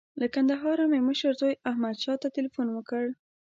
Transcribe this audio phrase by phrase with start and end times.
[0.19, 3.03] له کندهاره مې مشر زوی احمدشاه ته تیلفون وکړ.